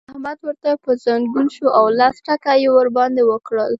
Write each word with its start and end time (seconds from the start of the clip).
احمد 0.11 0.37
ورته 0.45 0.71
پر 0.83 0.95
ځنګون 1.05 1.47
شو 1.55 1.67
او 1.77 1.85
لس 1.99 2.15
ټکه 2.25 2.53
يې 2.61 2.69
ور 2.73 2.87
باندې 2.97 3.21
وکړل. 3.25 3.69